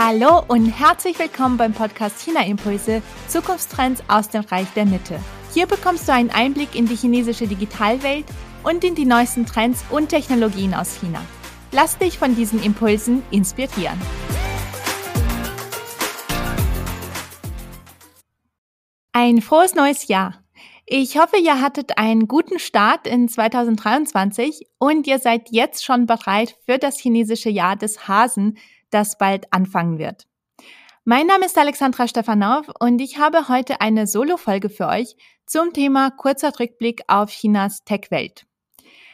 Hallo 0.00 0.44
und 0.46 0.66
herzlich 0.66 1.18
willkommen 1.18 1.56
beim 1.56 1.72
Podcast 1.72 2.20
China 2.20 2.46
Impulse 2.46 3.02
Zukunftstrends 3.26 4.00
aus 4.06 4.28
dem 4.28 4.42
Reich 4.42 4.68
der 4.76 4.86
Mitte. 4.86 5.18
Hier 5.52 5.66
bekommst 5.66 6.06
du 6.06 6.12
einen 6.12 6.30
Einblick 6.30 6.76
in 6.76 6.86
die 6.86 6.94
chinesische 6.94 7.48
Digitalwelt 7.48 8.24
und 8.62 8.84
in 8.84 8.94
die 8.94 9.06
neuesten 9.06 9.44
Trends 9.44 9.84
und 9.90 10.10
Technologien 10.10 10.72
aus 10.72 11.00
China. 11.00 11.20
Lass 11.72 11.98
dich 11.98 12.16
von 12.16 12.36
diesen 12.36 12.62
Impulsen 12.62 13.24
inspirieren. 13.32 14.00
Ein 19.12 19.42
frohes 19.42 19.74
neues 19.74 20.06
Jahr. 20.06 20.44
Ich 20.86 21.18
hoffe, 21.18 21.38
ihr 21.38 21.60
hattet 21.60 21.98
einen 21.98 22.28
guten 22.28 22.60
Start 22.60 23.08
in 23.08 23.28
2023 23.28 24.64
und 24.78 25.08
ihr 25.08 25.18
seid 25.18 25.50
jetzt 25.50 25.84
schon 25.84 26.06
bereit 26.06 26.54
für 26.64 26.78
das 26.78 27.00
chinesische 27.00 27.50
Jahr 27.50 27.74
des 27.74 28.06
Hasen, 28.06 28.58
das 28.90 29.18
bald 29.18 29.52
anfangen 29.52 29.98
wird. 29.98 30.26
Mein 31.04 31.26
Name 31.26 31.46
ist 31.46 31.56
Alexandra 31.56 32.06
Stefanov 32.06 32.70
und 32.80 33.00
ich 33.00 33.18
habe 33.18 33.48
heute 33.48 33.80
eine 33.80 34.06
Solo-Folge 34.06 34.68
für 34.68 34.88
euch 34.88 35.16
zum 35.46 35.72
Thema 35.72 36.10
kurzer 36.10 36.52
Rückblick 36.60 37.02
auf 37.08 37.30
Chinas 37.30 37.82
Tech-Welt. 37.84 38.44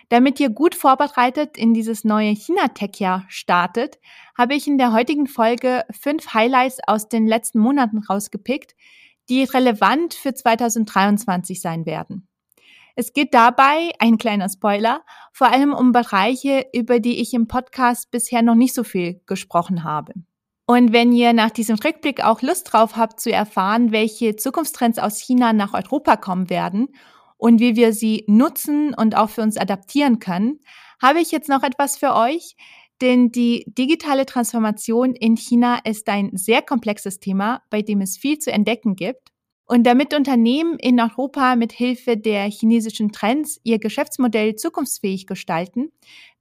Damit 0.09 0.41
ihr 0.41 0.51
gut 0.51 0.75
vorbereitet 0.75 1.57
in 1.57 1.73
dieses 1.73 2.05
neue 2.05 2.31
China-Tech-Jahr 2.31 3.25
startet, 3.29 3.99
habe 4.37 4.55
ich 4.55 4.67
in 4.67 4.77
der 4.77 4.93
heutigen 4.93 5.27
Folge 5.27 5.85
fünf 5.91 6.35
Highlights 6.35 6.79
aus 6.87 7.09
den 7.09 7.27
letzten 7.27 7.59
Monaten 7.59 7.99
rausgepickt, 7.99 8.75
die 9.29 9.45
relevant 9.45 10.15
für 10.15 10.35
2023 10.35 11.61
sein 11.61 11.87
werden. 11.87 12.29
Es 12.97 13.13
geht 13.13 13.35
dabei, 13.35 13.91
ein 13.99 14.19
kleiner 14.19 14.49
Spoiler, 14.49 15.03
vor 15.33 15.51
allem 15.51 15.73
um 15.73 15.91
Bereiche, 15.91 16.67
über 16.73 17.01
die 17.01 17.21
ich 17.21 17.35
im 17.35 17.49
Podcast 17.49 18.11
bisher 18.13 18.43
noch 18.43 18.55
nicht 18.55 18.73
so 18.75 18.85
viel 18.85 19.21
gesprochen 19.27 19.83
habe. 19.83 20.15
Und 20.67 20.93
wenn 20.93 21.13
ihr 21.13 21.33
nach 21.33 21.51
diesem 21.51 21.77
Rückblick 21.77 22.25
auch 22.25 22.41
Lust 22.41 22.73
drauf 22.73 22.97
habt 22.97 23.21
zu 23.21 23.31
erfahren, 23.31 23.93
welche 23.93 24.37
Zukunftstrends 24.37 24.99
aus 24.99 25.19
China 25.19 25.53
nach 25.53 25.75
Europa 25.75 26.17
kommen 26.17 26.49
werden 26.49 26.89
und 27.37 27.61
wie 27.61 27.77
wir 27.77 27.93
sie 27.93 28.25
nutzen 28.29 28.95
und 28.95 29.17
auch 29.17 29.29
für 29.29 29.43
uns 29.43 29.59
adaptieren 29.59 30.21
können, 30.21 30.61
habe 31.03 31.21
ich 31.21 31.33
jetzt 31.33 31.49
noch 31.49 31.65
etwas 31.65 31.99
für 31.99 32.15
euch, 32.15 32.57
denn 33.03 33.31
die 33.31 33.65
digitale 33.67 34.25
Transformation 34.25 35.15
in 35.15 35.37
China 35.37 35.81
ist 35.85 36.09
ein 36.09 36.31
sehr 36.35 36.63
komplexes 36.63 37.19
Thema, 37.19 37.61
bei 37.69 37.83
dem 37.83 38.01
es 38.01 38.17
viel 38.17 38.39
zu 38.39 38.53
entdecken 38.53 38.95
gibt. 38.95 39.34
Und 39.67 39.85
damit 39.85 40.15
Unternehmen 40.15 40.79
in 40.79 41.01
Europa 41.01 41.57
mit 41.57 41.73
Hilfe 41.73 42.17
der 42.17 42.45
chinesischen 42.51 43.13
Trends 43.13 43.59
ihr 43.65 43.79
Geschäftsmodell 43.79 44.57
zukunftsfähig 44.57 45.27
gestalten, 45.27 45.91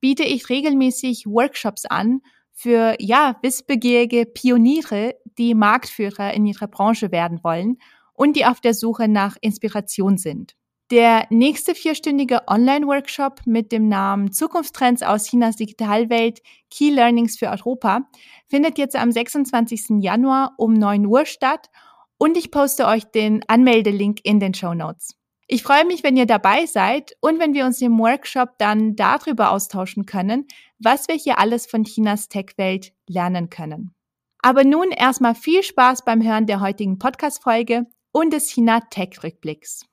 biete 0.01 0.23
ich 0.23 0.49
regelmäßig 0.49 1.25
Workshops 1.25 1.85
an 1.85 2.21
für, 2.51 2.95
ja, 2.99 3.37
wissbegierige 3.41 4.25
Pioniere, 4.25 5.15
die 5.37 5.55
Marktführer 5.55 6.33
in 6.33 6.45
ihrer 6.45 6.67
Branche 6.67 7.11
werden 7.11 7.39
wollen 7.43 7.77
und 8.13 8.35
die 8.35 8.45
auf 8.45 8.59
der 8.59 8.73
Suche 8.73 9.07
nach 9.07 9.37
Inspiration 9.41 10.17
sind. 10.17 10.55
Der 10.91 11.25
nächste 11.29 11.73
vierstündige 11.73 12.41
Online-Workshop 12.45 13.41
mit 13.45 13.71
dem 13.71 13.87
Namen 13.87 14.31
Zukunftstrends 14.31 15.01
aus 15.01 15.23
Chinas 15.23 15.55
Digitalwelt 15.55 16.41
Key 16.69 16.91
Learnings 16.91 17.37
für 17.37 17.47
Europa 17.47 18.01
findet 18.47 18.77
jetzt 18.77 18.95
am 18.95 19.11
26. 19.11 20.01
Januar 20.01 20.53
um 20.57 20.73
9 20.73 21.05
Uhr 21.05 21.25
statt 21.25 21.69
und 22.17 22.37
ich 22.37 22.51
poste 22.51 22.87
euch 22.87 23.05
den 23.05 23.43
Anmeldelink 23.47 24.19
in 24.23 24.39
den 24.39 24.53
Show 24.53 24.73
Notes. 24.73 25.15
Ich 25.47 25.61
freue 25.61 25.85
mich, 25.85 26.03
wenn 26.03 26.17
ihr 26.17 26.25
dabei 26.25 26.65
seid 26.65 27.15
und 27.19 27.39
wenn 27.39 27.53
wir 27.53 27.65
uns 27.65 27.81
im 27.81 27.99
Workshop 27.99 28.57
dann 28.57 28.95
darüber 28.95 29.51
austauschen 29.51 30.05
können, 30.05 30.47
was 30.79 31.07
wir 31.07 31.15
hier 31.15 31.37
alles 31.37 31.65
von 31.65 31.83
Chinas 31.83 32.29
Tech-Welt 32.29 32.93
lernen 33.07 33.49
können. 33.49 33.93
Aber 34.41 34.63
nun 34.63 34.91
erstmal 34.91 35.35
viel 35.35 35.63
Spaß 35.63 36.05
beim 36.05 36.23
Hören 36.23 36.47
der 36.47 36.61
heutigen 36.61 36.97
Podcast-Folge 36.97 37.85
und 38.11 38.33
des 38.33 38.49
China 38.49 38.79
Tech-Rückblicks. 38.89 39.85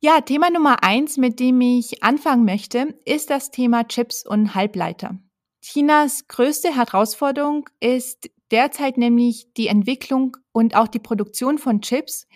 Ja, 0.00 0.20
Thema 0.22 0.50
Nummer 0.50 0.82
eins, 0.82 1.18
mit 1.18 1.40
dem 1.40 1.60
ich 1.60 2.02
anfangen 2.02 2.44
möchte, 2.44 2.98
ist 3.04 3.28
das 3.28 3.50
Thema 3.50 3.86
Chips 3.86 4.26
und 4.26 4.54
Halbleiter. 4.54 5.18
Chinas 5.62 6.26
größte 6.26 6.74
Herausforderung 6.74 7.68
ist 7.80 8.30
derzeit 8.50 8.96
nämlich 8.96 9.52
die 9.54 9.66
Entwicklung 9.66 10.36
und 10.52 10.74
auch 10.76 10.88
die 10.88 10.98
Produktion 10.98 11.58
von 11.58 11.80
Chips, 11.80 12.26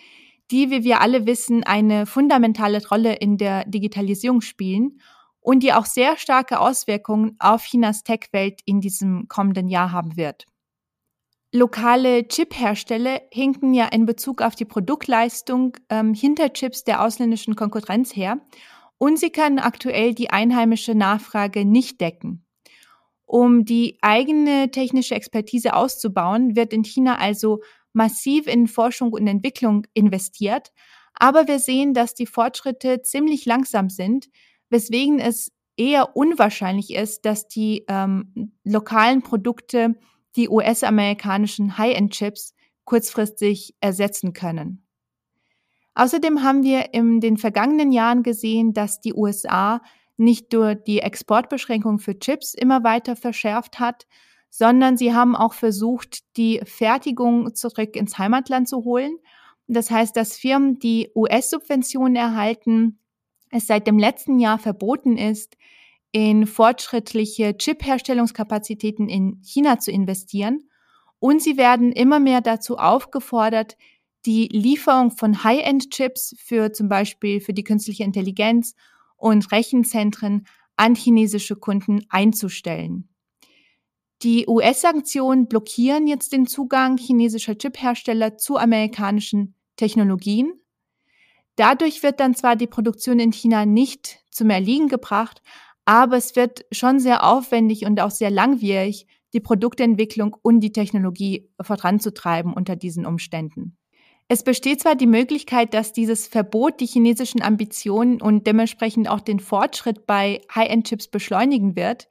die, 0.51 0.69
wie 0.69 0.83
wir 0.83 1.01
alle 1.01 1.25
wissen, 1.25 1.63
eine 1.63 2.05
fundamentale 2.05 2.85
Rolle 2.87 3.15
in 3.15 3.37
der 3.37 3.65
Digitalisierung 3.65 4.41
spielen 4.41 4.99
und 5.39 5.61
die 5.61 5.73
auch 5.73 5.85
sehr 5.85 6.17
starke 6.17 6.59
Auswirkungen 6.59 7.35
auf 7.39 7.63
Chinas 7.63 8.03
Tech-Welt 8.03 8.61
in 8.65 8.81
diesem 8.81 9.27
kommenden 9.27 9.67
Jahr 9.67 9.91
haben 9.91 10.17
wird. 10.17 10.45
Lokale 11.51 12.27
Chip-Hersteller 12.27 13.21
hinken 13.31 13.73
ja 13.73 13.85
in 13.85 14.05
Bezug 14.05 14.41
auf 14.41 14.55
die 14.55 14.65
Produktleistung 14.65 15.77
ähm, 15.89 16.13
hinter 16.13 16.51
Chips 16.51 16.83
der 16.83 17.01
ausländischen 17.01 17.55
Konkurrenz 17.55 18.15
her 18.15 18.41
und 18.97 19.17
sie 19.19 19.29
können 19.29 19.59
aktuell 19.59 20.13
die 20.13 20.29
einheimische 20.31 20.95
Nachfrage 20.95 21.63
nicht 21.63 22.01
decken. 22.01 22.45
Um 23.25 23.65
die 23.65 23.97
eigene 24.01 24.69
technische 24.69 25.15
Expertise 25.15 25.73
auszubauen, 25.73 26.55
wird 26.55 26.73
in 26.73 26.83
China 26.83 27.17
also 27.17 27.61
massiv 27.95 28.47
in 28.47 28.67
Forschung 28.67 29.13
und 29.13 29.27
Entwicklung 29.27 29.87
investiert. 29.93 30.71
Aber 31.13 31.47
wir 31.47 31.59
sehen, 31.59 31.93
dass 31.93 32.13
die 32.13 32.25
Fortschritte 32.25 33.01
ziemlich 33.01 33.45
langsam 33.45 33.89
sind, 33.89 34.27
weswegen 34.69 35.19
es 35.19 35.51
eher 35.77 36.15
unwahrscheinlich 36.15 36.93
ist, 36.93 37.25
dass 37.25 37.47
die 37.47 37.85
ähm, 37.87 38.53
lokalen 38.63 39.21
Produkte 39.21 39.95
die 40.35 40.49
US-amerikanischen 40.49 41.77
High-End-Chips 41.77 42.53
kurzfristig 42.83 43.75
ersetzen 43.79 44.33
können. 44.33 44.85
Außerdem 45.95 46.43
haben 46.43 46.63
wir 46.63 46.93
in 46.93 47.21
den 47.21 47.37
vergangenen 47.37 47.91
Jahren 47.91 48.21
gesehen, 48.21 48.73
dass 48.73 48.99
die 48.99 49.13
USA 49.13 49.81
nicht 50.17 50.51
nur 50.51 50.75
die 50.75 50.99
Exportbeschränkung 50.99 51.99
für 51.99 52.19
Chips 52.19 52.53
immer 52.53 52.83
weiter 52.83 53.15
verschärft 53.15 53.79
hat, 53.79 54.05
sondern 54.57 54.95
sie 54.95 55.13
haben 55.13 55.35
auch 55.35 55.53
versucht, 55.53 56.19
die 56.37 56.61
Fertigung 56.63 57.53
zurück 57.55 57.97
ins 57.97 58.17
Heimatland 58.17 58.69
zu 58.69 58.85
holen. 58.85 59.17
Das 59.67 59.91
heißt, 59.91 60.15
dass 60.15 60.37
Firmen, 60.37 60.79
die 60.79 61.11
US-Subventionen 61.13 62.15
erhalten, 62.15 62.99
es 63.51 63.67
seit 63.67 63.85
dem 63.85 63.99
letzten 63.99 64.39
Jahr 64.39 64.57
verboten 64.57 65.17
ist, 65.17 65.57
in 66.13 66.47
fortschrittliche 66.47 67.57
Chip-Herstellungskapazitäten 67.57 69.09
in 69.09 69.41
China 69.43 69.79
zu 69.79 69.91
investieren. 69.91 70.69
Und 71.19 71.41
sie 71.41 71.57
werden 71.57 71.91
immer 71.91 72.21
mehr 72.21 72.39
dazu 72.39 72.77
aufgefordert, 72.77 73.75
die 74.25 74.47
Lieferung 74.47 75.11
von 75.11 75.43
High-End-Chips 75.43 76.33
für 76.39 76.71
zum 76.71 76.87
Beispiel 76.87 77.41
für 77.41 77.53
die 77.53 77.65
künstliche 77.65 78.05
Intelligenz 78.05 78.73
und 79.17 79.51
Rechenzentren 79.51 80.47
an 80.77 80.95
chinesische 80.95 81.57
Kunden 81.57 82.05
einzustellen. 82.07 83.09
Die 84.23 84.47
US-Sanktionen 84.47 85.47
blockieren 85.47 86.07
jetzt 86.07 86.31
den 86.31 86.47
Zugang 86.47 86.97
chinesischer 86.97 87.57
Chiphersteller 87.57 88.37
zu 88.37 88.57
amerikanischen 88.57 89.55
Technologien. 89.75 90.53
Dadurch 91.55 92.03
wird 92.03 92.19
dann 92.19 92.35
zwar 92.35 92.55
die 92.55 92.67
Produktion 92.67 93.19
in 93.19 93.31
China 93.31 93.65
nicht 93.65 94.19
zum 94.31 94.49
Erliegen 94.49 94.87
gebracht, 94.87 95.41
aber 95.85 96.17
es 96.17 96.35
wird 96.35 96.65
schon 96.71 96.99
sehr 96.99 97.23
aufwendig 97.23 97.85
und 97.85 97.99
auch 97.99 98.11
sehr 98.11 98.31
langwierig, 98.31 99.07
die 99.33 99.39
Produktentwicklung 99.39 100.35
und 100.41 100.61
die 100.61 100.71
Technologie 100.71 101.49
voranzutreiben 101.61 102.53
unter 102.53 102.75
diesen 102.75 103.05
Umständen. 103.05 103.77
Es 104.27 104.43
besteht 104.43 104.81
zwar 104.81 104.95
die 104.95 105.05
Möglichkeit, 105.05 105.73
dass 105.73 105.93
dieses 105.93 106.27
Verbot 106.27 106.79
die 106.79 106.87
chinesischen 106.87 107.43
Ambitionen 107.43 108.21
und 108.21 108.47
dementsprechend 108.47 109.07
auch 109.07 109.19
den 109.19 109.39
Fortschritt 109.39 110.07
bei 110.07 110.41
High-End-Chips 110.53 111.09
beschleunigen 111.09 111.75
wird, 111.75 112.07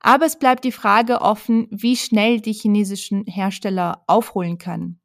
aber 0.00 0.26
es 0.26 0.38
bleibt 0.38 0.64
die 0.64 0.72
Frage 0.72 1.20
offen, 1.20 1.66
wie 1.70 1.96
schnell 1.96 2.40
die 2.40 2.52
chinesischen 2.52 3.24
Hersteller 3.24 4.02
aufholen 4.06 4.58
können. 4.58 5.00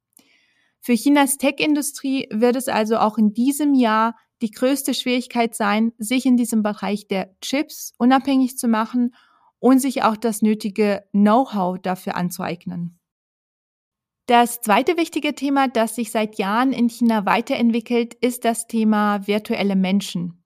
Für 0.80 0.96
Chinas 0.96 1.38
Tech-Industrie 1.38 2.28
wird 2.32 2.56
es 2.56 2.68
also 2.68 2.98
auch 2.98 3.18
in 3.18 3.34
diesem 3.34 3.74
Jahr 3.74 4.16
die 4.42 4.52
größte 4.52 4.94
Schwierigkeit 4.94 5.56
sein, 5.56 5.92
sich 5.98 6.26
in 6.26 6.38
diesem 6.38 6.64
Bereich 6.64 7.08
der 7.08 7.36
Chips 7.42 7.94
unabhängig 7.98 8.58
zu 8.58 8.68
machen 8.68 9.14
und 9.60 9.80
sich 9.80 10.04
auch 10.04 10.18
das 10.18 10.42
nötige 10.42 11.04
Know-how 11.12 11.78
dafür 11.80 12.16
anzueignen. 12.16 13.00
Das 14.26 14.62
zweite 14.62 14.98
wichtige 14.98 15.36
Thema, 15.36 15.68
das 15.68 15.96
sich 15.96 16.12
seit 16.12 16.40
Jahren 16.40 16.74
in 16.74 16.90
China 16.90 17.26
weiterentwickelt, 17.26 18.14
ist 18.16 18.46
das 18.46 18.66
Thema 18.66 19.28
virtuelle 19.28 19.76
Menschen. 19.76 20.41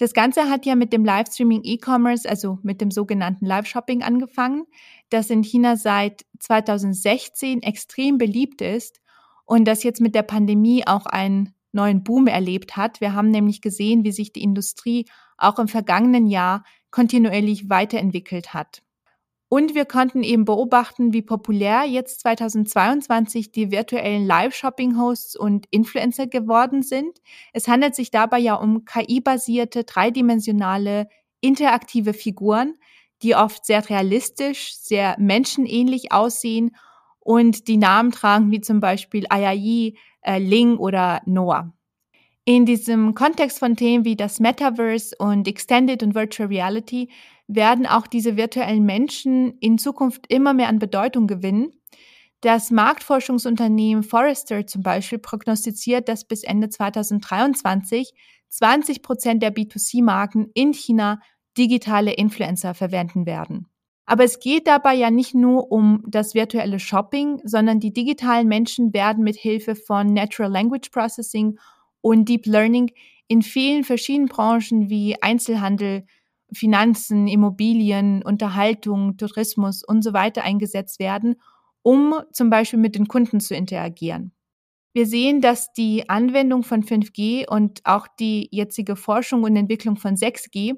Das 0.00 0.14
Ganze 0.14 0.48
hat 0.48 0.64
ja 0.64 0.76
mit 0.76 0.94
dem 0.94 1.04
Livestreaming 1.04 1.60
E-Commerce, 1.62 2.26
also 2.26 2.58
mit 2.62 2.80
dem 2.80 2.90
sogenannten 2.90 3.44
Live-Shopping 3.44 4.02
angefangen, 4.02 4.64
das 5.10 5.28
in 5.28 5.42
China 5.42 5.76
seit 5.76 6.24
2016 6.38 7.62
extrem 7.62 8.16
beliebt 8.16 8.62
ist 8.62 9.02
und 9.44 9.66
das 9.66 9.82
jetzt 9.82 10.00
mit 10.00 10.14
der 10.14 10.22
Pandemie 10.22 10.86
auch 10.86 11.04
einen 11.04 11.52
neuen 11.72 12.02
Boom 12.02 12.28
erlebt 12.28 12.78
hat. 12.78 13.02
Wir 13.02 13.12
haben 13.12 13.30
nämlich 13.30 13.60
gesehen, 13.60 14.02
wie 14.02 14.12
sich 14.12 14.32
die 14.32 14.42
Industrie 14.42 15.04
auch 15.36 15.58
im 15.58 15.68
vergangenen 15.68 16.26
Jahr 16.28 16.64
kontinuierlich 16.90 17.68
weiterentwickelt 17.68 18.54
hat. 18.54 18.82
Und 19.52 19.74
wir 19.74 19.84
konnten 19.84 20.22
eben 20.22 20.44
beobachten, 20.44 21.12
wie 21.12 21.22
populär 21.22 21.82
jetzt 21.84 22.20
2022 22.20 23.50
die 23.50 23.72
virtuellen 23.72 24.24
Live-Shopping-Hosts 24.24 25.34
und 25.34 25.66
Influencer 25.72 26.28
geworden 26.28 26.84
sind. 26.84 27.18
Es 27.52 27.66
handelt 27.66 27.96
sich 27.96 28.12
dabei 28.12 28.38
ja 28.38 28.54
um 28.54 28.84
KI-basierte, 28.84 29.82
dreidimensionale, 29.82 31.08
interaktive 31.40 32.12
Figuren, 32.12 32.74
die 33.22 33.34
oft 33.34 33.66
sehr 33.66 33.90
realistisch, 33.90 34.76
sehr 34.76 35.16
menschenähnlich 35.18 36.12
aussehen 36.12 36.76
und 37.18 37.66
die 37.66 37.76
Namen 37.76 38.12
tragen 38.12 38.52
wie 38.52 38.60
zum 38.60 38.78
Beispiel 38.78 39.26
Ayayi, 39.30 39.98
äh, 40.22 40.38
Ling 40.38 40.76
oder 40.76 41.22
Noah. 41.26 41.72
In 42.44 42.66
diesem 42.66 43.14
Kontext 43.14 43.58
von 43.58 43.74
Themen 43.74 44.04
wie 44.04 44.16
das 44.16 44.38
Metaverse 44.38 45.16
und 45.18 45.48
Extended 45.48 46.04
und 46.04 46.14
Virtual 46.14 46.48
Reality 46.48 47.10
werden 47.54 47.86
auch 47.86 48.06
diese 48.06 48.36
virtuellen 48.36 48.84
Menschen 48.84 49.58
in 49.58 49.78
Zukunft 49.78 50.26
immer 50.28 50.54
mehr 50.54 50.68
an 50.68 50.78
Bedeutung 50.78 51.26
gewinnen. 51.26 51.72
Das 52.40 52.70
Marktforschungsunternehmen 52.70 54.02
Forrester 54.02 54.66
zum 54.66 54.82
Beispiel 54.82 55.18
prognostiziert, 55.18 56.08
dass 56.08 56.24
bis 56.24 56.42
Ende 56.42 56.68
2023 56.68 58.14
20 58.48 59.02
Prozent 59.02 59.42
der 59.42 59.54
B2C-Marken 59.54 60.50
in 60.54 60.72
China 60.72 61.20
digitale 61.56 62.12
Influencer 62.12 62.74
verwenden 62.74 63.26
werden. 63.26 63.66
Aber 64.06 64.24
es 64.24 64.40
geht 64.40 64.66
dabei 64.66 64.94
ja 64.94 65.10
nicht 65.10 65.34
nur 65.34 65.70
um 65.70 66.02
das 66.06 66.34
virtuelle 66.34 66.80
Shopping, 66.80 67.40
sondern 67.44 67.78
die 67.78 67.92
digitalen 67.92 68.48
Menschen 68.48 68.92
werden 68.92 69.22
mit 69.22 69.36
Hilfe 69.36 69.76
von 69.76 70.12
Natural 70.12 70.50
Language 70.50 70.90
Processing 70.90 71.58
und 72.00 72.28
Deep 72.28 72.46
Learning 72.46 72.90
in 73.28 73.42
vielen 73.42 73.84
verschiedenen 73.84 74.28
Branchen 74.28 74.90
wie 74.90 75.20
Einzelhandel, 75.22 76.06
Finanzen, 76.52 77.28
Immobilien, 77.28 78.22
Unterhaltung, 78.22 79.16
Tourismus 79.16 79.84
und 79.84 80.02
so 80.02 80.12
weiter 80.12 80.42
eingesetzt 80.42 80.98
werden, 80.98 81.36
um 81.82 82.14
zum 82.32 82.50
Beispiel 82.50 82.78
mit 82.78 82.94
den 82.94 83.08
Kunden 83.08 83.40
zu 83.40 83.54
interagieren. 83.54 84.32
Wir 84.92 85.06
sehen, 85.06 85.40
dass 85.40 85.72
die 85.72 86.08
Anwendung 86.08 86.64
von 86.64 86.82
5G 86.82 87.48
und 87.48 87.80
auch 87.84 88.08
die 88.18 88.48
jetzige 88.50 88.96
Forschung 88.96 89.44
und 89.44 89.54
Entwicklung 89.56 89.96
von 89.96 90.16
6G 90.16 90.74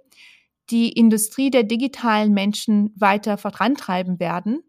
die 0.70 0.92
Industrie 0.92 1.50
der 1.50 1.64
digitalen 1.64 2.32
Menschen 2.32 2.92
weiter 2.96 3.36
vorantreiben 3.38 4.20
werden. 4.20 4.62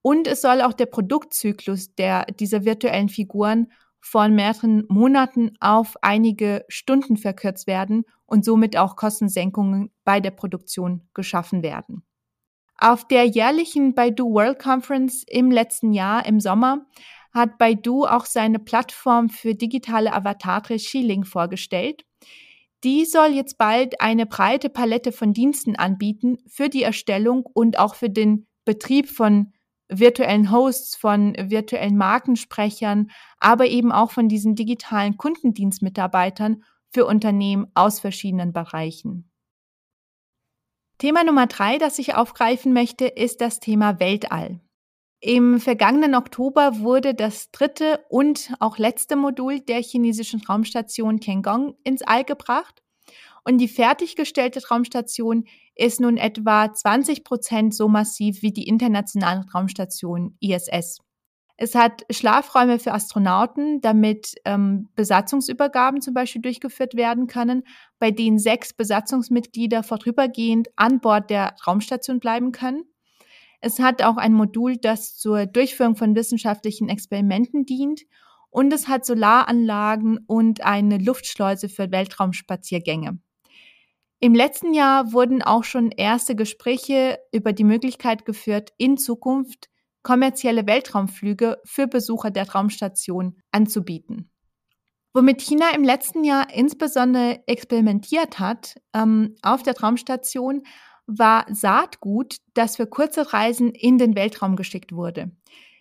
Und 0.00 0.26
es 0.26 0.42
soll 0.42 0.62
auch 0.62 0.72
der 0.72 0.86
Produktzyklus 0.86 1.94
der, 1.94 2.24
dieser 2.24 2.64
virtuellen 2.64 3.08
Figuren 3.08 3.68
von 4.00 4.34
mehreren 4.34 4.84
Monaten 4.88 5.52
auf 5.60 5.96
einige 6.02 6.64
Stunden 6.68 7.16
verkürzt 7.16 7.66
werden 7.66 8.04
und 8.32 8.46
somit 8.46 8.78
auch 8.78 8.96
Kostensenkungen 8.96 9.90
bei 10.04 10.18
der 10.18 10.30
Produktion 10.30 11.06
geschaffen 11.12 11.62
werden. 11.62 12.02
Auf 12.78 13.06
der 13.06 13.26
jährlichen 13.26 13.94
Baidu 13.94 14.32
World 14.32 14.58
Conference 14.58 15.22
im 15.28 15.50
letzten 15.50 15.92
Jahr 15.92 16.24
im 16.24 16.40
Sommer 16.40 16.86
hat 17.34 17.58
Baidu 17.58 18.06
auch 18.06 18.24
seine 18.24 18.58
Plattform 18.58 19.28
für 19.28 19.54
digitale 19.54 20.14
Avatare 20.14 20.78
Shilling 20.78 21.24
vorgestellt. 21.24 22.06
Die 22.84 23.04
soll 23.04 23.32
jetzt 23.32 23.58
bald 23.58 24.00
eine 24.00 24.24
breite 24.24 24.70
Palette 24.70 25.12
von 25.12 25.34
Diensten 25.34 25.76
anbieten 25.76 26.38
für 26.46 26.70
die 26.70 26.84
Erstellung 26.84 27.44
und 27.44 27.78
auch 27.78 27.94
für 27.94 28.08
den 28.08 28.46
Betrieb 28.64 29.10
von 29.10 29.52
virtuellen 29.90 30.50
Hosts, 30.50 30.96
von 30.96 31.34
virtuellen 31.38 31.98
Markensprechern, 31.98 33.10
aber 33.38 33.66
eben 33.66 33.92
auch 33.92 34.10
von 34.10 34.30
diesen 34.30 34.54
digitalen 34.54 35.18
Kundendienstmitarbeitern 35.18 36.62
für 36.92 37.06
Unternehmen 37.06 37.66
aus 37.74 38.00
verschiedenen 38.00 38.52
Bereichen. 38.52 39.30
Thema 40.98 41.24
Nummer 41.24 41.46
drei, 41.46 41.78
das 41.78 41.98
ich 41.98 42.14
aufgreifen 42.14 42.72
möchte, 42.72 43.06
ist 43.06 43.40
das 43.40 43.58
Thema 43.58 43.98
Weltall. 43.98 44.60
Im 45.20 45.60
vergangenen 45.60 46.14
Oktober 46.14 46.80
wurde 46.80 47.14
das 47.14 47.50
dritte 47.50 48.04
und 48.08 48.52
auch 48.60 48.76
letzte 48.78 49.16
Modul 49.16 49.60
der 49.60 49.80
chinesischen 49.80 50.42
Raumstation 50.42 51.20
Tiangong 51.20 51.76
ins 51.84 52.02
All 52.02 52.24
gebracht. 52.24 52.82
Und 53.44 53.58
die 53.58 53.68
fertiggestellte 53.68 54.60
Raumstation 54.68 55.44
ist 55.74 56.00
nun 56.00 56.16
etwa 56.16 56.72
20 56.72 57.24
Prozent 57.24 57.74
so 57.74 57.88
massiv 57.88 58.42
wie 58.42 58.52
die 58.52 58.68
internationale 58.68 59.44
Raumstation 59.52 60.36
ISS. 60.40 60.98
Es 61.56 61.74
hat 61.74 62.04
Schlafräume 62.10 62.78
für 62.78 62.92
Astronauten, 62.92 63.80
damit 63.80 64.34
ähm, 64.44 64.88
Besatzungsübergaben 64.94 66.00
zum 66.00 66.14
Beispiel 66.14 66.42
durchgeführt 66.42 66.94
werden 66.94 67.26
können, 67.26 67.62
bei 67.98 68.10
denen 68.10 68.38
sechs 68.38 68.72
Besatzungsmitglieder 68.72 69.82
vorübergehend 69.82 70.68
an 70.76 71.00
Bord 71.00 71.30
der 71.30 71.54
Raumstation 71.66 72.20
bleiben 72.20 72.52
können. 72.52 72.84
Es 73.60 73.78
hat 73.78 74.02
auch 74.02 74.16
ein 74.16 74.32
Modul, 74.32 74.76
das 74.76 75.16
zur 75.16 75.46
Durchführung 75.46 75.94
von 75.94 76.16
wissenschaftlichen 76.16 76.88
Experimenten 76.88 77.64
dient. 77.64 78.02
Und 78.50 78.72
es 78.72 78.88
hat 78.88 79.06
Solaranlagen 79.06 80.18
und 80.26 80.62
eine 80.62 80.98
Luftschleuse 80.98 81.68
für 81.68 81.90
Weltraumspaziergänge. 81.90 83.18
Im 84.20 84.34
letzten 84.34 84.74
Jahr 84.74 85.12
wurden 85.12 85.42
auch 85.42 85.64
schon 85.64 85.90
erste 85.90 86.36
Gespräche 86.36 87.18
über 87.32 87.52
die 87.52 87.64
Möglichkeit 87.64 88.24
geführt, 88.24 88.72
in 88.78 88.96
Zukunft 88.96 89.68
kommerzielle 90.02 90.66
Weltraumflüge 90.66 91.58
für 91.64 91.86
Besucher 91.86 92.30
der 92.30 92.48
Raumstation 92.50 93.36
anzubieten. 93.50 94.30
Womit 95.14 95.42
China 95.42 95.74
im 95.74 95.84
letzten 95.84 96.24
Jahr 96.24 96.52
insbesondere 96.52 97.40
experimentiert 97.46 98.38
hat 98.38 98.80
ähm, 98.94 99.34
auf 99.42 99.62
der 99.62 99.78
Raumstation, 99.78 100.62
war 101.06 101.44
Saatgut, 101.50 102.36
das 102.54 102.76
für 102.76 102.86
kurze 102.86 103.32
Reisen 103.32 103.70
in 103.70 103.98
den 103.98 104.14
Weltraum 104.14 104.56
geschickt 104.56 104.92
wurde. 104.92 105.32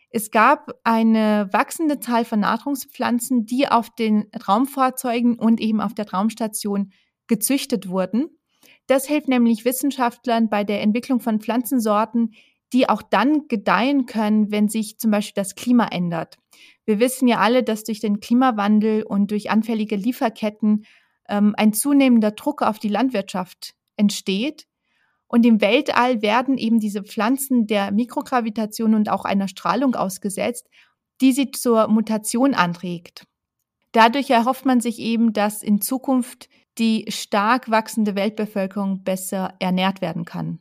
Es 0.10 0.32
gab 0.32 0.74
eine 0.84 1.48
wachsende 1.54 2.00
Zahl 2.00 2.26
von 2.26 2.42
Nahrungspflanzen, 2.42 3.46
die 3.46 3.70
auf 3.70 3.90
den 3.90 4.30
Raumfahrzeugen 4.48 5.40
und 5.40 5.62
eben 5.62 5.80
auf 5.80 5.94
der 5.94 6.10
Raumstation 6.12 6.92
gezüchtet 7.28 7.88
wurden. 7.88 8.28
Das 8.88 9.08
hilft 9.08 9.30
nämlich 9.30 9.64
Wissenschaftlern 9.64 10.50
bei 10.50 10.66
der 10.66 10.82
Entwicklung 10.82 11.22
von 11.22 11.40
Pflanzensorten, 11.40 12.34
die 12.74 12.90
auch 12.90 13.02
dann 13.02 13.48
gedeihen 13.48 14.06
können, 14.06 14.52
wenn 14.52 14.70
sich 14.70 14.98
zum 14.98 15.12
Beispiel 15.12 15.42
das 15.42 15.56
Klima 15.56 15.88
ändert. 15.88 16.38
Wir 16.86 17.00
wissen 17.00 17.28
ja 17.28 17.40
alle, 17.40 17.64
dass 17.64 17.84
durch 17.84 18.00
den 18.00 18.20
Klimawandel 18.20 19.04
und 19.04 19.32
durch 19.32 19.50
anfällige 19.50 19.96
Lieferketten 19.96 20.86
ähm, 21.28 21.54
ein 21.58 21.74
zunehmender 21.74 22.32
Druck 22.32 22.62
auf 22.62 22.80
die 22.80 22.90
Landwirtschaft 22.90 23.74
entsteht. 23.98 24.68
Und 25.28 25.46
im 25.46 25.62
Weltall 25.62 26.22
werden 26.22 26.58
eben 26.58 26.80
diese 26.80 27.04
Pflanzen 27.04 27.68
der 27.68 27.92
Mikrogravitation 27.92 28.96
und 28.96 29.10
auch 29.10 29.24
einer 29.24 29.48
Strahlung 29.48 29.96
ausgesetzt, 29.96 30.68
die 31.22 31.32
sie 31.32 31.52
zur 31.52 31.88
Mutation 31.88 32.54
anregt. 32.54 33.26
Dadurch 33.94 34.30
erhofft 34.30 34.66
man 34.66 34.82
sich 34.82 35.00
eben, 35.00 35.34
dass 35.34 35.62
in 35.62 35.82
Zukunft 35.82 36.50
die 36.78 37.06
stark 37.10 37.70
wachsende 37.70 38.16
Weltbevölkerung 38.16 39.04
besser 39.04 39.54
ernährt 39.60 40.02
werden 40.02 40.26
kann. 40.26 40.60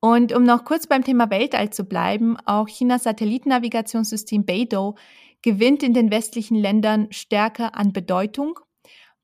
Und 0.00 0.34
um 0.34 0.44
noch 0.44 0.64
kurz 0.64 0.86
beim 0.86 1.04
Thema 1.04 1.30
Weltall 1.30 1.70
zu 1.70 1.84
bleiben, 1.84 2.38
auch 2.46 2.68
Chinas 2.68 3.02
Satellitennavigationssystem 3.02 4.46
Beidou 4.46 4.94
gewinnt 5.42 5.82
in 5.82 5.92
den 5.92 6.10
westlichen 6.10 6.56
Ländern 6.56 7.08
stärker 7.10 7.74
an 7.76 7.92
Bedeutung. 7.92 8.58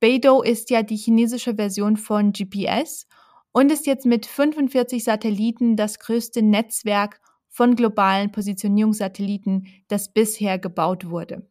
Beidou 0.01 0.43
ist 0.43 0.69
ja 0.69 0.83
die 0.83 0.97
chinesische 0.97 1.55
Version 1.55 1.97
von 1.97 2.33
GPS 2.33 3.07
und 3.53 3.73
ist 3.73 3.87
jetzt 3.87 4.05
mit 4.05 4.27
45 4.27 5.03
Satelliten 5.03 5.77
das 5.77 5.99
größte 5.99 6.43
Netzwerk 6.43 7.21
von 7.49 7.75
globalen 7.75 8.31
Positionierungssatelliten, 8.31 9.67
das 9.89 10.13
bisher 10.13 10.59
gebaut 10.59 11.09
wurde. 11.09 11.49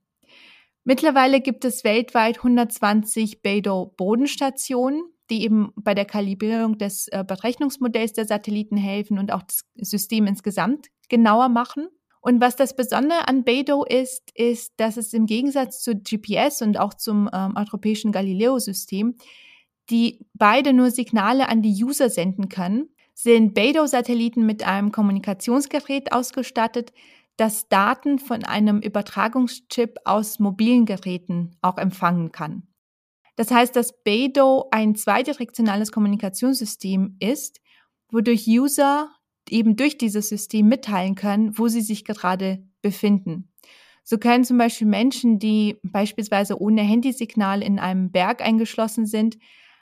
Mittlerweile 0.84 1.42
gibt 1.42 1.66
es 1.66 1.84
weltweit 1.84 2.38
120 2.38 3.42
Beidou-Bodenstationen, 3.42 5.02
die 5.30 5.44
eben 5.44 5.72
bei 5.76 5.94
der 5.94 6.06
Kalibrierung 6.06 6.78
des 6.78 7.08
äh, 7.08 7.24
Berechnungsmodells 7.28 8.14
der 8.14 8.26
Satelliten 8.26 8.78
helfen 8.78 9.18
und 9.20 9.32
auch 9.32 9.44
das 9.44 9.66
System 9.76 10.28
insgesamt 10.28 10.88
genauer 11.10 11.50
machen. 11.50 11.88
Und 12.22 12.42
was 12.42 12.56
das 12.56 12.76
Besondere 12.76 13.28
an 13.28 13.44
Beidou 13.44 13.84
ist, 13.84 14.32
ist, 14.34 14.74
dass 14.78 14.98
es 14.98 15.14
im 15.14 15.28
Gegensatz 15.28 15.82
zu 15.82 15.96
GPS 15.96 16.62
und 16.62 16.80
auch 16.80 16.94
zum 16.96 17.30
ähm, 17.32 17.54
europäischen 17.56 18.12
Galileo-System, 18.12 19.16
die 19.92 20.26
beide 20.34 20.74
nur 20.74 20.90
Signale 20.90 21.50
an 21.50 21.62
die 21.62 21.84
User 21.84 22.10
senden 22.10 22.50
können, 22.50 22.90
sind 23.14 23.54
Beidou-Satelliten 23.54 24.46
mit 24.46 24.66
einem 24.66 24.92
Kommunikationsgerät 24.92 26.12
ausgestattet, 26.12 26.94
das 27.38 27.68
Daten 27.70 28.18
von 28.20 28.44
einem 28.44 28.80
Übertragungschip 28.80 29.98
aus 30.06 30.40
mobilen 30.40 30.86
Geräten 30.86 31.58
auch 31.62 31.78
empfangen 31.78 32.32
kann. 32.32 32.64
Das 33.36 33.52
heißt, 33.52 33.76
dass 33.76 34.02
Beidou 34.04 34.66
ein 34.72 34.96
zweidirektionales 34.96 35.92
Kommunikationssystem 35.92 37.18
ist, 37.20 37.62
wodurch 38.10 38.48
User 38.48 39.10
eben 39.50 39.76
durch 39.76 39.98
dieses 39.98 40.30
System 40.30 40.68
mitteilen 40.68 41.16
können, 41.16 41.58
wo 41.58 41.68
sie 41.68 41.82
sich 41.82 42.06
gerade 42.06 42.66
befinden. 42.82 43.52
So 44.04 44.18
können 44.18 44.44
zum 44.44 44.58
Beispiel 44.58 44.88
Menschen, 44.88 45.40
die 45.40 45.78
beispielsweise 45.84 46.62
ohne 46.62 46.82
Handysignal 46.82 47.62
in 47.62 47.80
einem 47.80 48.12
Berg 48.12 48.42
eingeschlossen 48.42 49.06
sind, 49.06 49.38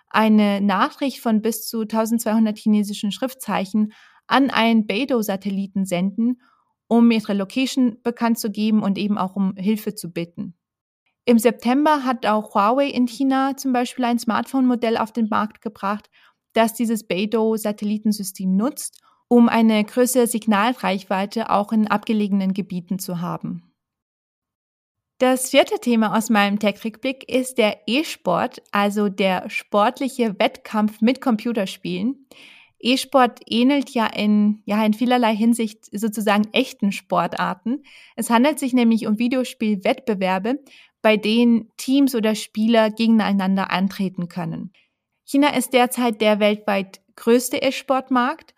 eine 0.09 0.61
Nachricht 0.61 1.19
von 1.19 1.41
bis 1.41 1.67
zu 1.67 1.81
1200 1.81 2.57
chinesischen 2.57 3.11
Schriftzeichen 3.11 3.91
an 4.27 4.49
einen 4.49 4.87
Beidou-Satelliten 4.87 5.85
senden, 5.85 6.41
um 6.87 7.11
ihre 7.11 7.33
Location 7.33 7.97
bekannt 8.03 8.39
zu 8.39 8.51
geben 8.51 8.81
und 8.83 8.97
eben 8.97 9.17
auch 9.17 9.35
um 9.35 9.55
Hilfe 9.57 9.95
zu 9.95 10.11
bitten. 10.11 10.55
Im 11.25 11.39
September 11.39 12.03
hat 12.03 12.25
auch 12.25 12.53
Huawei 12.53 12.89
in 12.89 13.07
China 13.07 13.55
zum 13.55 13.71
Beispiel 13.71 14.05
ein 14.05 14.19
Smartphone-Modell 14.19 14.97
auf 14.97 15.13
den 15.13 15.29
Markt 15.29 15.61
gebracht, 15.61 16.09
das 16.53 16.73
dieses 16.73 17.07
Beidou-Satellitensystem 17.07 18.55
nutzt, 18.55 19.01
um 19.29 19.47
eine 19.47 19.83
größere 19.83 20.27
Signalreichweite 20.27 21.49
auch 21.49 21.71
in 21.71 21.87
abgelegenen 21.87 22.53
Gebieten 22.53 22.99
zu 22.99 23.21
haben. 23.21 23.73
Das 25.17 25.51
vierte 25.51 25.79
Thema 25.79 26.17
aus 26.17 26.29
meinem 26.29 26.59
Tech-Rückblick 26.59 27.29
ist 27.29 27.57
der 27.57 27.77
E-Sport, 27.87 28.61
also 28.71 29.07
der 29.07 29.49
sportliche 29.49 30.37
Wettkampf 30.37 30.99
mit 30.99 31.21
Computerspielen. 31.21 32.27
E-Sport 32.79 33.39
ähnelt 33.47 33.91
ja 33.91 34.07
in, 34.07 34.61
ja 34.65 34.83
in 34.85 34.93
vielerlei 34.93 35.33
Hinsicht 35.33 35.85
sozusagen 35.97 36.49
echten 36.51 36.91
Sportarten. 36.91 37.83
Es 38.17 38.29
handelt 38.29 38.59
sich 38.59 38.73
nämlich 38.73 39.07
um 39.07 39.17
Videospielwettbewerbe, 39.17 40.59
bei 41.03 41.17
denen 41.17 41.69
Teams 41.77 42.15
oder 42.15 42.33
Spieler 42.33 42.89
gegeneinander 42.89 43.69
antreten 43.69 44.29
können. 44.29 44.71
China 45.25 45.55
ist 45.55 45.73
derzeit 45.73 46.21
der 46.21 46.39
weltweit 46.39 47.01
größte 47.15 47.57
E-Sportmarkt 47.57 48.55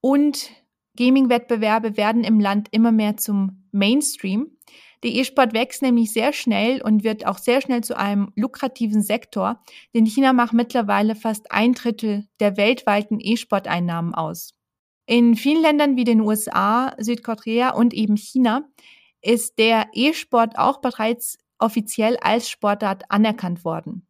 und 0.00 0.50
Gaming-Wettbewerbe 0.96 1.96
werden 1.96 2.24
im 2.24 2.38
Land 2.38 2.68
immer 2.70 2.92
mehr 2.92 3.16
zum 3.16 3.64
Mainstream. 3.72 4.56
Der 5.02 5.12
E-Sport 5.12 5.54
wächst 5.54 5.80
nämlich 5.80 6.12
sehr 6.12 6.32
schnell 6.32 6.82
und 6.82 7.04
wird 7.04 7.26
auch 7.26 7.38
sehr 7.38 7.60
schnell 7.60 7.82
zu 7.82 7.96
einem 7.96 8.32
lukrativen 8.34 9.02
Sektor, 9.02 9.62
denn 9.94 10.06
China 10.06 10.32
macht 10.32 10.52
mittlerweile 10.52 11.14
fast 11.14 11.52
ein 11.52 11.72
Drittel 11.72 12.26
der 12.40 12.56
weltweiten 12.56 13.18
E-Sport-Einnahmen 13.20 14.14
aus. 14.14 14.54
In 15.06 15.36
vielen 15.36 15.62
Ländern 15.62 15.96
wie 15.96 16.04
den 16.04 16.20
USA, 16.20 16.94
Südkorea 16.98 17.70
und 17.70 17.94
eben 17.94 18.16
China 18.16 18.68
ist 19.22 19.58
der 19.58 19.86
E-Sport 19.94 20.58
auch 20.58 20.80
bereits 20.80 21.38
offiziell 21.58 22.16
als 22.18 22.48
Sportart 22.48 23.10
anerkannt 23.10 23.64
worden. 23.64 24.06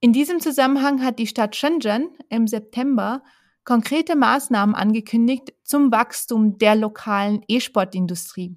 In 0.00 0.12
diesem 0.12 0.40
Zusammenhang 0.40 1.02
hat 1.02 1.18
die 1.18 1.26
Stadt 1.26 1.56
Shenzhen 1.56 2.10
im 2.28 2.46
September 2.46 3.22
konkrete 3.64 4.14
Maßnahmen 4.14 4.74
angekündigt 4.74 5.52
zum 5.64 5.90
Wachstum 5.90 6.58
der 6.58 6.76
lokalen 6.76 7.42
E-Sportindustrie. 7.48 8.56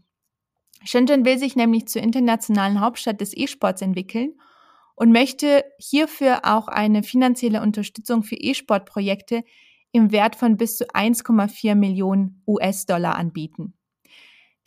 Shenzhen 0.84 1.26
will 1.26 1.38
sich 1.38 1.56
nämlich 1.56 1.88
zur 1.88 2.02
internationalen 2.02 2.80
Hauptstadt 2.80 3.20
des 3.20 3.36
E-Sports 3.36 3.82
entwickeln 3.82 4.34
und 4.96 5.12
möchte 5.12 5.64
hierfür 5.80 6.42
auch 6.44 6.68
eine 6.68 7.04
finanzielle 7.04 7.62
Unterstützung 7.62 8.24
für 8.24 8.36
E-Sport-Projekte 8.36 9.44
im 9.92 10.12
Wert 10.12 10.36
von 10.36 10.58
bis 10.58 10.78
zu 10.78 10.86
1,4 10.90 11.74
Millionen 11.76 12.44
US-Dollar 12.46 13.16
anbieten. 13.16 13.79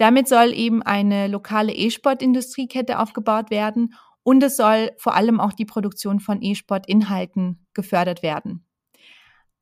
Damit 0.03 0.27
soll 0.27 0.53
eben 0.53 0.83
eine 0.83 1.29
lokale 1.29 1.73
E-Sport-Industriekette 1.73 2.99
aufgebaut 2.99 3.53
werden 3.53 3.95
und 4.25 4.43
es 4.43 4.57
soll 4.57 4.91
vor 4.99 5.15
allem 5.15 5.39
auch 5.39 5.53
die 5.53 5.65
Produktion 5.65 6.19
von 6.19 6.43
E-Sport-Inhalten 6.43 7.65
gefördert 7.73 8.21
werden. 8.21 8.67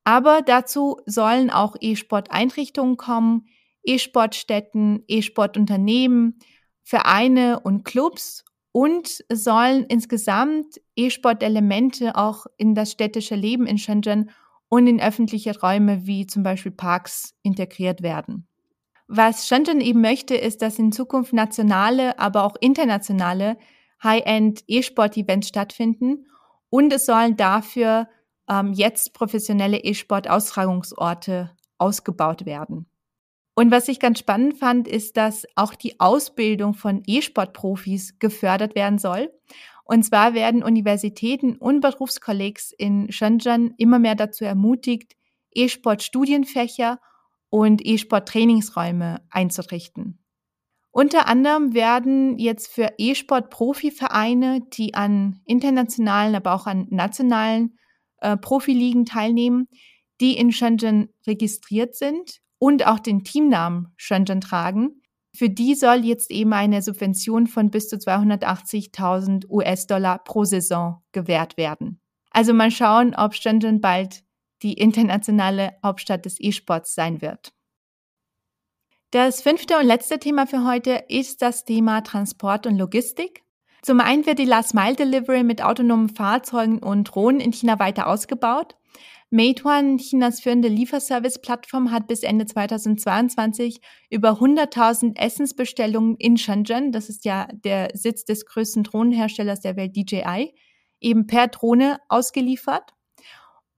Aber 0.03 0.41
dazu 0.41 0.97
sollen 1.05 1.51
auch 1.51 1.75
E-Sport-Einrichtungen 1.79 2.97
kommen, 2.97 3.45
E-Sportstätten, 3.83 5.03
E-Sportunternehmen, 5.07 6.39
Vereine 6.81 7.59
und 7.59 7.85
Clubs 7.85 8.43
und 8.71 9.23
sollen 9.31 9.83
insgesamt 9.83 10.81
E-Sport-Elemente 10.95 12.15
auch 12.15 12.47
in 12.57 12.73
das 12.73 12.91
städtische 12.91 13.35
Leben 13.35 13.67
in 13.67 13.77
Shenzhen 13.77 14.31
und 14.69 14.87
in 14.87 14.99
öffentliche 14.99 15.59
Räume 15.59 16.07
wie 16.07 16.25
zum 16.25 16.41
Beispiel 16.41 16.71
Parks 16.71 17.35
integriert 17.43 18.01
werden. 18.01 18.47
Was 19.13 19.45
Shenzhen 19.45 19.81
eben 19.81 19.99
möchte, 19.99 20.35
ist, 20.35 20.61
dass 20.61 20.79
in 20.79 20.93
Zukunft 20.93 21.33
nationale, 21.33 22.17
aber 22.17 22.45
auch 22.45 22.55
internationale 22.61 23.57
High-End 24.01 24.63
E-Sport-Events 24.67 25.49
stattfinden 25.49 26.27
und 26.69 26.93
es 26.93 27.07
sollen 27.07 27.35
dafür 27.35 28.07
ähm, 28.49 28.71
jetzt 28.71 29.13
professionelle 29.13 29.79
E-Sport-Austragungsorte 29.79 31.51
ausgebaut 31.77 32.45
werden. 32.45 32.85
Und 33.53 33.69
was 33.69 33.89
ich 33.89 33.99
ganz 33.99 34.19
spannend 34.19 34.57
fand, 34.57 34.87
ist, 34.87 35.17
dass 35.17 35.45
auch 35.57 35.75
die 35.75 35.99
Ausbildung 35.99 36.73
von 36.73 37.03
E-Sport-Profis 37.05 38.17
gefördert 38.17 38.75
werden 38.75 38.97
soll. 38.97 39.29
Und 39.83 40.03
zwar 40.03 40.35
werden 40.35 40.63
Universitäten 40.63 41.57
und 41.57 41.81
Berufskollegs 41.81 42.71
in 42.71 43.11
Shenzhen 43.11 43.73
immer 43.77 43.99
mehr 43.99 44.15
dazu 44.15 44.45
ermutigt, 44.45 45.17
E-Sport-Studienfächer 45.53 47.01
und 47.51 47.85
E-Sport-Trainingsräume 47.85 49.21
einzurichten. 49.29 50.17
Unter 50.89 51.27
anderem 51.27 51.73
werden 51.73 52.39
jetzt 52.39 52.67
für 52.67 52.93
E-Sport-Profivereine, 52.97 54.61
die 54.73 54.95
an 54.95 55.39
internationalen, 55.45 56.33
aber 56.33 56.53
auch 56.53 56.65
an 56.65 56.87
nationalen 56.89 57.77
äh, 58.17 58.35
Profiligen 58.35 59.05
teilnehmen, 59.05 59.67
die 60.19 60.37
in 60.37 60.51
Shenzhen 60.51 61.09
registriert 61.27 61.95
sind 61.95 62.39
und 62.57 62.87
auch 62.87 62.99
den 62.99 63.23
Teamnamen 63.23 63.93
Shenzhen 63.95 64.41
tragen, 64.41 65.01
für 65.33 65.49
die 65.49 65.75
soll 65.75 66.05
jetzt 66.05 66.29
eben 66.29 66.53
eine 66.53 66.81
Subvention 66.81 67.47
von 67.47 67.69
bis 67.69 67.87
zu 67.87 67.95
280.000 67.95 69.49
US-Dollar 69.49 70.23
pro 70.23 70.43
Saison 70.43 71.01
gewährt 71.13 71.57
werden. 71.57 72.01
Also 72.31 72.53
mal 72.53 72.71
schauen, 72.71 73.15
ob 73.15 73.33
Shenzhen 73.33 73.81
bald 73.81 74.23
die 74.63 74.73
internationale 74.73 75.77
Hauptstadt 75.83 76.25
des 76.25 76.39
E-Sports 76.39 76.95
sein 76.95 77.21
wird. 77.21 77.53
Das 79.11 79.41
fünfte 79.41 79.77
und 79.77 79.85
letzte 79.85 80.19
Thema 80.19 80.47
für 80.47 80.65
heute 80.65 81.03
ist 81.09 81.41
das 81.41 81.65
Thema 81.65 82.01
Transport 82.01 82.65
und 82.65 82.77
Logistik. 82.77 83.43
Zum 83.81 83.99
einen 83.99 84.25
wird 84.25 84.39
die 84.39 84.45
Last 84.45 84.73
Mile 84.73 84.95
Delivery 84.95 85.43
mit 85.43 85.63
autonomen 85.63 86.07
Fahrzeugen 86.07 86.79
und 86.79 87.05
Drohnen 87.05 87.41
in 87.41 87.51
China 87.51 87.79
weiter 87.79 88.07
ausgebaut. 88.07 88.77
Meituan, 89.33 89.97
Chinas 89.97 90.41
führende 90.41 90.67
Lieferservice-Plattform, 90.67 91.91
hat 91.91 92.07
bis 92.07 92.21
Ende 92.23 92.45
2022 92.45 93.79
über 94.09 94.39
100.000 94.39 95.17
Essensbestellungen 95.17 96.17
in 96.17 96.37
Shenzhen, 96.37 96.91
das 96.91 97.07
ist 97.07 97.23
ja 97.23 97.47
der 97.51 97.89
Sitz 97.93 98.25
des 98.25 98.45
größten 98.45 98.83
Drohnenherstellers 98.83 99.61
der 99.61 99.77
Welt, 99.77 99.95
DJI, 99.95 100.53
eben 100.99 101.27
per 101.27 101.47
Drohne 101.47 101.99
ausgeliefert. 102.09 102.93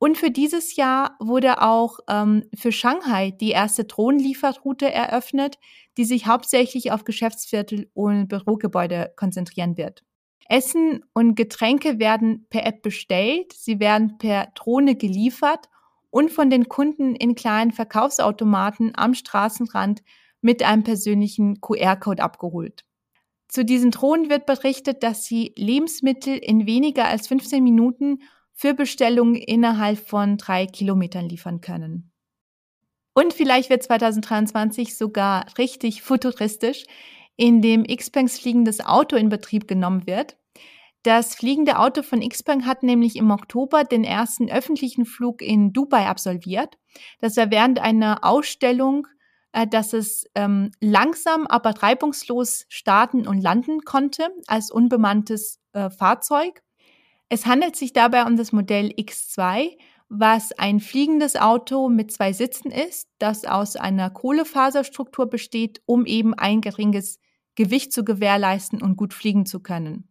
Und 0.03 0.17
für 0.17 0.31
dieses 0.31 0.75
Jahr 0.75 1.15
wurde 1.21 1.61
auch 1.61 1.99
ähm, 2.09 2.43
für 2.53 2.73
Shanghai 2.73 3.31
die 3.31 3.51
erste 3.51 3.85
Drohnenlieferroute 3.85 4.91
eröffnet, 4.91 5.59
die 5.95 6.03
sich 6.03 6.27
hauptsächlich 6.27 6.91
auf 6.91 7.05
Geschäftsviertel 7.05 7.89
und 7.93 8.27
Bürogebäude 8.27 9.13
konzentrieren 9.15 9.77
wird. 9.77 10.03
Essen 10.49 11.05
und 11.13 11.35
Getränke 11.35 11.99
werden 11.99 12.47
per 12.49 12.65
App 12.65 12.81
bestellt, 12.81 13.53
sie 13.53 13.79
werden 13.79 14.17
per 14.17 14.47
Drohne 14.55 14.95
geliefert 14.95 15.69
und 16.09 16.31
von 16.31 16.49
den 16.49 16.67
Kunden 16.67 17.15
in 17.15 17.33
kleinen 17.33 17.71
Verkaufsautomaten 17.71 18.91
am 18.97 19.13
Straßenrand 19.13 20.03
mit 20.41 20.63
einem 20.63 20.83
persönlichen 20.83 21.61
QR-Code 21.61 22.21
abgeholt. 22.21 22.83
Zu 23.47 23.63
diesen 23.63 23.91
Drohnen 23.91 24.29
wird 24.29 24.47
berichtet, 24.47 25.01
dass 25.01 25.23
sie 25.23 25.53
Lebensmittel 25.55 26.35
in 26.35 26.65
weniger 26.65 27.05
als 27.05 27.27
15 27.29 27.63
Minuten 27.63 28.19
für 28.53 28.73
Bestellungen 28.73 29.35
innerhalb 29.35 29.99
von 29.99 30.37
drei 30.37 30.65
Kilometern 30.65 31.27
liefern 31.27 31.61
können. 31.61 32.11
Und 33.13 33.33
vielleicht 33.33 33.69
wird 33.69 33.83
2023 33.83 34.97
sogar 34.97 35.45
richtig 35.57 36.01
futuristisch, 36.01 36.85
in 37.35 37.61
dem 37.61 37.83
Xpengs 37.83 38.39
fliegendes 38.39 38.85
Auto 38.85 39.15
in 39.15 39.29
Betrieb 39.29 39.67
genommen 39.67 40.07
wird. 40.07 40.37
Das 41.03 41.35
fliegende 41.35 41.79
Auto 41.79 42.01
von 42.01 42.27
Xpeng 42.27 42.65
hat 42.65 42.81
nämlich 42.81 43.17
im 43.17 43.29
Oktober 43.29 43.83
den 43.83 44.05
ersten 44.05 44.49
öffentlichen 44.49 45.05
Flug 45.05 45.41
in 45.41 45.73
Dubai 45.73 46.07
absolviert. 46.07 46.77
Das 47.19 47.35
war 47.35 47.51
während 47.51 47.79
einer 47.79 48.23
Ausstellung, 48.23 49.07
äh, 49.51 49.67
dass 49.67 49.91
es 49.91 50.25
ähm, 50.33 50.71
langsam, 50.79 51.45
aber 51.47 51.71
reibungslos 51.71 52.65
starten 52.69 53.27
und 53.27 53.41
landen 53.41 53.81
konnte 53.81 54.29
als 54.47 54.71
unbemanntes 54.71 55.59
äh, 55.73 55.89
Fahrzeug. 55.89 56.63
Es 57.33 57.47
handelt 57.47 57.75
sich 57.75 57.93
dabei 57.93 58.27
um 58.27 58.37
das 58.37 58.51
Modell 58.51 58.89
X2, 58.89 59.75
was 60.07 60.51
ein 60.51 60.79
fliegendes 60.79 61.35
Auto 61.35 61.89
mit 61.89 62.11
zwei 62.11 62.31
Sitzen 62.31 62.69
ist, 62.69 63.09
das 63.17 63.43
aus 63.43 63.75
einer 63.75 64.11
Kohlefaserstruktur 64.11 65.25
besteht, 65.25 65.81
um 65.87 66.05
eben 66.05 66.35
ein 66.35 66.61
geringes 66.61 67.17
Gewicht 67.55 67.91
zu 67.91 68.05
gewährleisten 68.05 68.83
und 68.83 68.97
gut 68.97 69.15
fliegen 69.15 69.47
zu 69.47 69.61
können. 69.61 70.07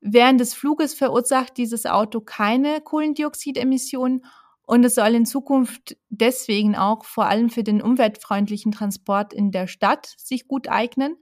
Während 0.00 0.40
des 0.40 0.54
Fluges 0.54 0.94
verursacht 0.94 1.58
dieses 1.58 1.84
Auto 1.84 2.22
keine 2.22 2.80
Kohlendioxidemissionen 2.80 4.24
und 4.62 4.82
es 4.82 4.94
soll 4.94 5.14
in 5.14 5.26
Zukunft 5.26 5.98
deswegen 6.08 6.74
auch 6.74 7.04
vor 7.04 7.26
allem 7.26 7.50
für 7.50 7.64
den 7.64 7.82
umweltfreundlichen 7.82 8.72
Transport 8.72 9.34
in 9.34 9.50
der 9.50 9.66
Stadt 9.66 10.14
sich 10.16 10.48
gut 10.48 10.68
eignen. 10.68 11.18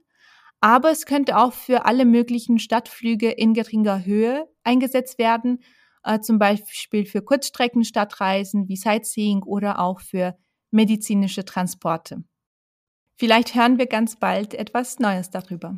Aber 0.63 0.91
es 0.91 1.05
könnte 1.05 1.37
auch 1.37 1.51
für 1.51 1.83
alle 1.83 2.05
möglichen 2.05 2.57
Stadtflüge 2.57 3.29
in 3.29 3.53
geringer 3.53 4.05
Höhe 4.05 4.47
eingesetzt 4.63 5.19
werden, 5.19 5.61
äh, 6.05 6.21
zum 6.21 6.39
Beispiel 6.39 7.05
für 7.05 7.21
Kurzstreckenstadtreisen 7.21 8.69
wie 8.69 8.77
Sightseeing 8.77 9.43
oder 9.43 9.79
auch 9.79 9.99
für 9.99 10.37
medizinische 10.71 11.43
Transporte. 11.43 12.23
Vielleicht 13.17 13.55
hören 13.55 13.77
wir 13.77 13.87
ganz 13.87 14.15
bald 14.15 14.53
etwas 14.53 14.99
Neues 14.99 15.29
darüber. 15.29 15.77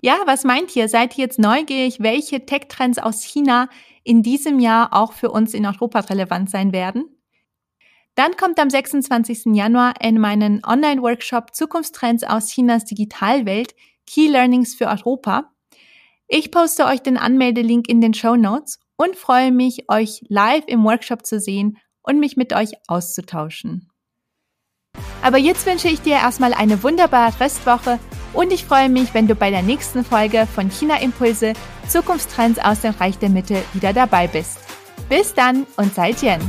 Ja, 0.00 0.16
was 0.26 0.44
meint 0.44 0.76
ihr? 0.76 0.88
Seid 0.88 1.18
ihr 1.18 1.24
jetzt 1.24 1.40
neugierig, 1.40 1.98
welche 1.98 2.46
Tech-Trends 2.46 2.98
aus 2.98 3.24
China 3.24 3.68
in 4.04 4.22
diesem 4.22 4.60
Jahr 4.60 4.92
auch 4.92 5.12
für 5.12 5.32
uns 5.32 5.54
in 5.54 5.66
Europa 5.66 5.98
relevant 5.98 6.50
sein 6.50 6.72
werden? 6.72 7.15
Dann 8.16 8.34
kommt 8.38 8.58
am 8.58 8.70
26. 8.70 9.54
Januar 9.54 9.92
in 10.00 10.18
meinen 10.18 10.64
Online-Workshop 10.64 11.54
Zukunftstrends 11.54 12.24
aus 12.24 12.48
Chinas 12.48 12.86
Digitalwelt 12.86 13.74
Key 14.06 14.28
Learnings 14.28 14.74
für 14.74 14.86
Europa. 14.86 15.52
Ich 16.26 16.50
poste 16.50 16.86
euch 16.86 17.02
den 17.02 17.18
Anmeldelink 17.18 17.88
in 17.88 18.00
den 18.00 18.14
Show 18.14 18.34
Notes 18.34 18.80
und 18.96 19.16
freue 19.16 19.52
mich, 19.52 19.90
euch 19.90 20.24
live 20.28 20.64
im 20.66 20.82
Workshop 20.84 21.26
zu 21.26 21.38
sehen 21.38 21.76
und 22.02 22.18
mich 22.18 22.38
mit 22.38 22.54
euch 22.54 22.72
auszutauschen. 22.88 23.90
Aber 25.22 25.36
jetzt 25.36 25.66
wünsche 25.66 25.88
ich 25.88 26.00
dir 26.00 26.14
erstmal 26.14 26.54
eine 26.54 26.82
wunderbare 26.82 27.38
Restwoche 27.38 27.98
und 28.32 28.50
ich 28.50 28.64
freue 28.64 28.88
mich, 28.88 29.12
wenn 29.12 29.28
du 29.28 29.34
bei 29.34 29.50
der 29.50 29.62
nächsten 29.62 30.04
Folge 30.04 30.46
von 30.46 30.70
China 30.70 31.02
Impulse 31.02 31.52
Zukunftstrends 31.88 32.60
aus 32.60 32.80
dem 32.80 32.94
Reich 32.94 33.18
der 33.18 33.28
Mitte 33.28 33.62
wieder 33.74 33.92
dabei 33.92 34.26
bist. 34.26 34.58
Bis 35.10 35.34
dann 35.34 35.66
und 35.76 35.94
seid 35.94 36.22
Jen! 36.22 36.40